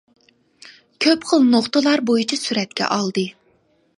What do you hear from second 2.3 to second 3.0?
سۈرەتكە